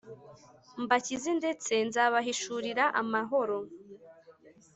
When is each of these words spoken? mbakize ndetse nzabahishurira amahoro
mbakize 0.83 1.29
ndetse 1.39 1.73
nzabahishurira 1.87 2.83
amahoro 3.01 3.57